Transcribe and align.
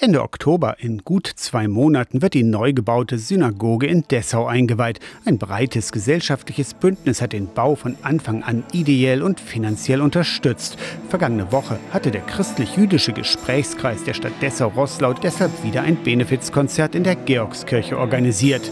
Ende 0.00 0.22
Oktober, 0.22 0.76
in 0.78 0.98
gut 0.98 1.26
zwei 1.26 1.66
Monaten, 1.66 2.22
wird 2.22 2.34
die 2.34 2.44
neu 2.44 2.72
gebaute 2.72 3.18
Synagoge 3.18 3.88
in 3.88 4.04
Dessau 4.06 4.46
eingeweiht. 4.46 5.00
Ein 5.24 5.38
breites 5.38 5.90
gesellschaftliches 5.90 6.74
Bündnis 6.74 7.20
hat 7.20 7.32
den 7.32 7.48
Bau 7.52 7.74
von 7.74 7.96
Anfang 8.02 8.44
an 8.44 8.62
ideell 8.72 9.24
und 9.24 9.40
finanziell 9.40 10.00
unterstützt. 10.00 10.78
Vergangene 11.08 11.50
Woche 11.50 11.80
hatte 11.90 12.12
der 12.12 12.20
christlich-jüdische 12.20 13.12
Gesprächskreis 13.12 14.04
der 14.04 14.14
Stadt 14.14 14.40
Dessau-Rosslau 14.40 15.14
deshalb 15.14 15.64
wieder 15.64 15.82
ein 15.82 15.96
Benefizkonzert 15.96 16.94
in 16.94 17.02
der 17.02 17.16
Georgskirche 17.16 17.98
organisiert. 17.98 18.70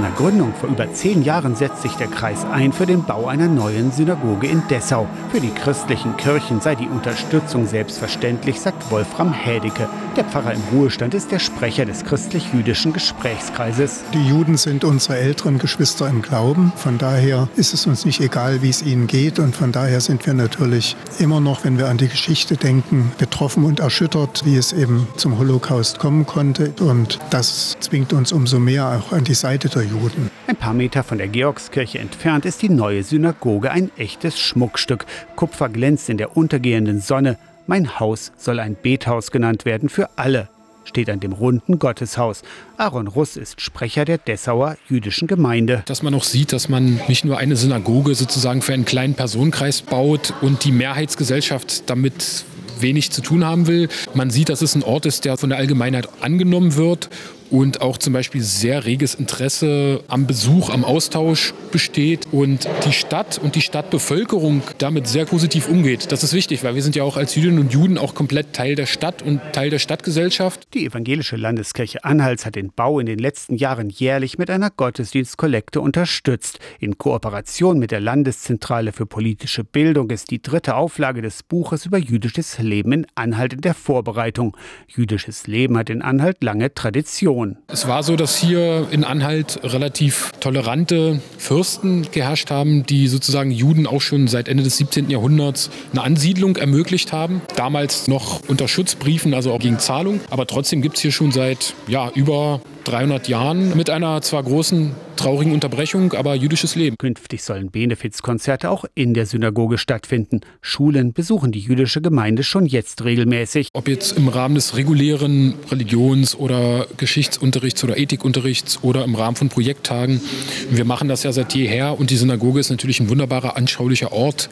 Seiner 0.00 0.14
Gründung 0.14 0.54
vor 0.54 0.70
über 0.70 0.90
zehn 0.94 1.22
Jahren 1.22 1.54
setzt 1.56 1.82
sich 1.82 1.92
der 1.96 2.06
Kreis 2.06 2.46
ein 2.50 2.72
für 2.72 2.86
den 2.86 3.04
Bau 3.04 3.26
einer 3.26 3.48
neuen 3.48 3.92
Synagoge 3.92 4.46
in 4.46 4.62
Dessau. 4.68 5.06
Für 5.30 5.40
die 5.40 5.50
christlichen 5.50 6.16
Kirchen 6.16 6.62
sei 6.62 6.74
die 6.74 6.88
Unterstützung 6.88 7.66
selbstverständlich, 7.66 8.60
sagt 8.60 8.90
Wolfram 8.90 9.34
Hädecke. 9.34 9.90
Der 10.16 10.24
Pfarrer 10.24 10.54
im 10.54 10.62
Ruhestand 10.72 11.14
ist 11.14 11.30
der 11.30 11.38
Sprecher 11.38 11.86
des 11.86 12.04
christlich-jüdischen 12.04 12.92
Gesprächskreises. 12.92 14.02
Die 14.12 14.26
Juden 14.26 14.56
sind 14.56 14.82
unsere 14.82 15.18
älteren 15.18 15.58
Geschwister 15.58 16.08
im 16.08 16.20
Glauben. 16.20 16.72
Von 16.74 16.98
daher 16.98 17.48
ist 17.54 17.72
es 17.74 17.86
uns 17.86 18.04
nicht 18.04 18.20
egal, 18.20 18.60
wie 18.60 18.70
es 18.70 18.82
ihnen 18.82 19.06
geht. 19.06 19.38
Und 19.38 19.54
von 19.54 19.70
daher 19.70 20.00
sind 20.00 20.26
wir 20.26 20.34
natürlich 20.34 20.96
immer 21.20 21.40
noch, 21.40 21.64
wenn 21.64 21.78
wir 21.78 21.88
an 21.88 21.96
die 21.96 22.08
Geschichte 22.08 22.56
denken, 22.56 23.12
betroffen 23.18 23.64
und 23.64 23.78
erschüttert, 23.78 24.44
wie 24.44 24.56
es 24.56 24.72
eben 24.72 25.06
zum 25.16 25.38
Holocaust 25.38 26.00
kommen 26.00 26.26
konnte. 26.26 26.74
Und 26.80 27.20
das 27.30 27.76
zwingt 27.78 28.12
uns 28.12 28.32
umso 28.32 28.58
mehr 28.58 28.88
auch 28.88 29.12
an 29.12 29.22
die 29.22 29.34
Seite 29.34 29.68
der 29.68 29.84
Juden. 29.84 30.28
Ein 30.48 30.56
paar 30.56 30.74
Meter 30.74 31.04
von 31.04 31.18
der 31.18 31.28
Georgskirche 31.28 32.00
entfernt 32.00 32.44
ist 32.44 32.62
die 32.62 32.68
neue 32.68 33.04
Synagoge 33.04 33.70
ein 33.70 33.92
echtes 33.96 34.40
Schmuckstück. 34.40 35.06
Kupfer 35.36 35.68
glänzt 35.68 36.08
in 36.08 36.16
der 36.16 36.36
untergehenden 36.36 37.00
Sonne. 37.00 37.38
Mein 37.70 38.00
Haus 38.00 38.32
soll 38.36 38.58
ein 38.58 38.74
Bethaus 38.74 39.30
genannt 39.30 39.64
werden 39.64 39.88
für 39.88 40.18
alle 40.18 40.48
steht 40.82 41.08
an 41.08 41.20
dem 41.20 41.32
runden 41.32 41.78
Gotteshaus. 41.78 42.42
Aaron 42.78 43.06
Russ 43.06 43.36
ist 43.36 43.60
Sprecher 43.60 44.04
der 44.04 44.18
Dessauer 44.18 44.76
jüdischen 44.88 45.28
Gemeinde. 45.28 45.84
Dass 45.86 46.02
man 46.02 46.14
auch 46.14 46.24
sieht, 46.24 46.52
dass 46.52 46.68
man 46.68 46.98
nicht 47.06 47.24
nur 47.24 47.38
eine 47.38 47.54
Synagoge 47.54 48.16
sozusagen 48.16 48.60
für 48.60 48.72
einen 48.72 48.86
kleinen 48.86 49.14
Personenkreis 49.14 49.82
baut 49.82 50.34
und 50.40 50.64
die 50.64 50.72
Mehrheitsgesellschaft 50.72 51.88
damit 51.88 52.44
wenig 52.80 53.12
zu 53.12 53.20
tun 53.20 53.44
haben 53.44 53.68
will. 53.68 53.88
Man 54.14 54.30
sieht, 54.30 54.48
dass 54.48 54.62
es 54.62 54.74
ein 54.74 54.82
Ort 54.82 55.06
ist, 55.06 55.24
der 55.24 55.36
von 55.36 55.50
der 55.50 55.58
Allgemeinheit 55.60 56.08
angenommen 56.22 56.74
wird 56.74 57.08
und 57.50 57.80
auch 57.80 57.98
zum 57.98 58.12
Beispiel 58.12 58.42
sehr 58.42 58.84
reges 58.84 59.14
Interesse 59.14 60.02
am 60.08 60.26
Besuch, 60.26 60.70
am 60.70 60.84
Austausch 60.84 61.52
besteht 61.72 62.26
und 62.32 62.68
die 62.86 62.92
Stadt 62.92 63.38
und 63.42 63.54
die 63.54 63.60
Stadtbevölkerung 63.60 64.62
damit 64.78 65.08
sehr 65.08 65.24
positiv 65.24 65.68
umgeht. 65.68 66.12
Das 66.12 66.22
ist 66.22 66.32
wichtig, 66.32 66.64
weil 66.64 66.74
wir 66.74 66.82
sind 66.82 66.96
ja 66.96 67.02
auch 67.02 67.16
als 67.16 67.34
Jüdinnen 67.34 67.58
und 67.58 67.72
Juden 67.72 67.98
auch 67.98 68.14
komplett 68.14 68.52
Teil 68.52 68.74
der 68.74 68.86
Stadt 68.86 69.22
und 69.22 69.40
Teil 69.52 69.70
der 69.70 69.78
Stadtgesellschaft. 69.78 70.68
Die 70.74 70.86
evangelische 70.86 71.36
Landeskirche 71.36 72.04
Anhals 72.04 72.46
hat 72.46 72.54
den 72.54 72.72
Bau 72.72 73.00
in 73.00 73.06
den 73.06 73.18
letzten 73.18 73.56
Jahren 73.56 73.90
jährlich 73.90 74.38
mit 74.38 74.50
einer 74.50 74.70
Gottesdienstkollekte 74.70 75.80
unterstützt. 75.80 76.58
In 76.78 76.98
Kooperation 76.98 77.78
mit 77.78 77.90
der 77.90 78.00
Landeszentrale 78.00 78.92
für 78.92 79.06
politische 79.06 79.64
Bildung 79.64 80.10
ist 80.10 80.30
die 80.30 80.42
dritte 80.42 80.76
Auflage 80.76 81.22
des 81.22 81.42
Buches 81.42 81.86
über 81.86 81.98
jüdisches 81.98 82.58
Leben 82.58 82.92
in 82.92 83.06
Anhalt 83.14 83.52
in 83.52 83.60
der 83.60 83.74
Vorbereitung. 83.74 84.56
Jüdisches 84.88 85.46
Leben 85.46 85.76
hat 85.76 85.90
in 85.90 86.02
Anhalt 86.02 86.42
lange 86.42 86.72
Tradition. 86.74 87.39
Region. 87.40 87.56
Es 87.68 87.86
war 87.86 88.02
so, 88.02 88.16
dass 88.16 88.36
hier 88.36 88.88
in 88.90 89.04
Anhalt 89.04 89.60
relativ 89.62 90.32
tolerante 90.40 91.20
Fürsten 91.38 92.06
geherrscht 92.10 92.50
haben, 92.50 92.84
die 92.84 93.08
sozusagen 93.08 93.50
Juden 93.50 93.86
auch 93.86 94.00
schon 94.00 94.28
seit 94.28 94.48
Ende 94.48 94.62
des 94.62 94.76
17. 94.76 95.10
Jahrhunderts 95.10 95.70
eine 95.92 96.02
Ansiedlung 96.02 96.56
ermöglicht 96.56 97.12
haben. 97.12 97.42
Damals 97.56 98.08
noch 98.08 98.40
unter 98.48 98.68
Schutzbriefen, 98.68 99.34
also 99.34 99.52
auch 99.52 99.60
gegen 99.60 99.78
Zahlung. 99.78 100.20
Aber 100.30 100.46
trotzdem 100.46 100.82
gibt 100.82 100.96
es 100.96 101.02
hier 101.02 101.12
schon 101.12 101.32
seit 101.32 101.74
ja, 101.86 102.10
über 102.14 102.60
300 102.90 103.28
Jahren 103.28 103.76
mit 103.76 103.88
einer 103.88 104.20
zwar 104.22 104.42
großen 104.42 104.92
traurigen 105.20 105.52
Unterbrechung, 105.52 106.14
aber 106.14 106.34
jüdisches 106.34 106.74
Leben. 106.74 106.96
Künftig 106.96 107.44
sollen 107.44 107.70
Benefizkonzerte 107.70 108.70
auch 108.70 108.86
in 108.94 109.12
der 109.12 109.26
Synagoge 109.26 109.76
stattfinden. 109.76 110.40
Schulen 110.62 111.12
besuchen 111.12 111.52
die 111.52 111.60
jüdische 111.60 112.00
Gemeinde 112.00 112.42
schon 112.42 112.64
jetzt 112.64 113.04
regelmäßig. 113.04 113.68
Ob 113.74 113.86
jetzt 113.86 114.16
im 114.16 114.28
Rahmen 114.28 114.54
des 114.54 114.76
regulären 114.76 115.54
Religions- 115.70 116.34
oder 116.34 116.86
Geschichtsunterrichts 116.96 117.84
oder 117.84 117.98
Ethikunterrichts 117.98 118.82
oder 118.82 119.04
im 119.04 119.14
Rahmen 119.14 119.36
von 119.36 119.50
Projekttagen. 119.50 120.22
Wir 120.70 120.86
machen 120.86 121.08
das 121.08 121.22
ja 121.22 121.32
seit 121.32 121.54
jeher 121.54 122.00
und 122.00 122.08
die 122.08 122.16
Synagoge 122.16 122.58
ist 122.58 122.70
natürlich 122.70 122.98
ein 122.98 123.10
wunderbarer, 123.10 123.58
anschaulicher 123.58 124.12
Ort, 124.12 124.48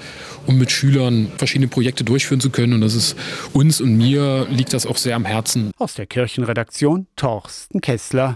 um 0.46 0.58
mit 0.58 0.70
Schülern 0.70 1.32
verschiedene 1.38 1.68
Projekte 1.68 2.04
durchführen 2.04 2.40
zu 2.40 2.50
können. 2.50 2.74
Und 2.74 2.82
das 2.82 2.94
ist 2.94 3.16
uns 3.54 3.80
und 3.80 3.96
mir 3.96 4.46
liegt 4.50 4.74
das 4.74 4.84
auch 4.84 4.98
sehr 4.98 5.16
am 5.16 5.24
Herzen. 5.24 5.70
Aus 5.78 5.94
der 5.94 6.06
Kirchenredaktion 6.06 7.06
Torsten 7.16 7.80
Kessler. 7.80 8.27